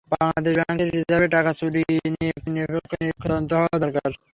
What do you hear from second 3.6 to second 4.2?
দরকার।